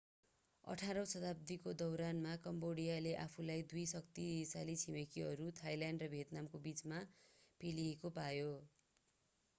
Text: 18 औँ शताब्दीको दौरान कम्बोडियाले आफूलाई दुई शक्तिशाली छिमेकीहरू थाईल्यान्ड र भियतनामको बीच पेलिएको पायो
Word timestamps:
18 0.63 0.99
औँ 0.99 1.09
शताब्दीको 1.09 1.73
दौरान 1.81 2.21
कम्बोडियाले 2.41 3.11
आफूलाई 3.19 3.67
दुई 3.67 3.85
शक्तिशाली 3.93 4.77
छिमेकीहरू 4.85 5.53
थाईल्यान्ड 5.61 6.07
र 6.07 6.11
भियतनामको 6.17 6.65
बीच 6.65 6.85
पेलिएको 7.61 8.15
पायो 8.19 8.53